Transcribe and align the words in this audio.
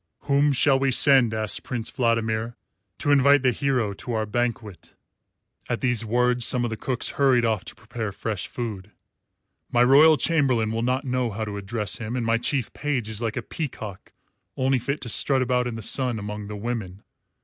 "Whom 0.21 0.51
shall 0.51 0.79
we 0.79 0.89
send," 0.89 1.31
asked 1.31 1.61
Prince 1.61 1.91
Vladimir, 1.91 2.55
"to 2.97 3.11
invite 3.11 3.43
the 3.43 3.51
hero 3.51 3.93
to 3.93 4.13
our 4.13 4.25
banquet?" 4.25 4.95
(At 5.69 5.81
these 5.81 6.03
words 6.03 6.43
some 6.43 6.63
of 6.63 6.71
the 6.71 6.75
cooks 6.75 7.09
hurried 7.21 7.45
off 7.45 7.63
to 7.65 7.75
prepare 7.75 8.11
fresh 8.11 8.47
food.) 8.47 8.89
"My 9.71 9.83
royal 9.83 10.17
chamberlain 10.17 10.71
will 10.71 10.81
not 10.81 11.05
know 11.05 11.29
how 11.29 11.45
to 11.45 11.55
address 11.55 11.99
him, 11.99 12.15
and 12.15 12.25
my 12.25 12.39
chief 12.39 12.73
page 12.73 13.09
is 13.09 13.21
like 13.21 13.37
a 13.37 13.43
peacock 13.43 14.11
only 14.57 14.79
fit 14.79 15.01
to 15.01 15.07
strut 15.09 15.43
about 15.43 15.67
in 15.67 15.75
the 15.75 15.83
sun 15.83 16.17
among 16.17 16.47
the 16.47 16.55
women. 16.55 17.03